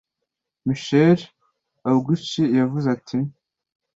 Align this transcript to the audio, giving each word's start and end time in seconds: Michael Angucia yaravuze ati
Michael 0.65 1.19
Angucia 1.89 2.45
yaravuze 2.55 2.87
ati 2.97 3.17